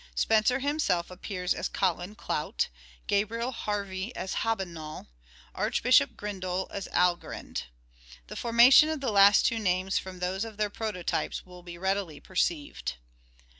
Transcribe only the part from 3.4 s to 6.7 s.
Harvey as" Hobbinol," Archbishop Grindal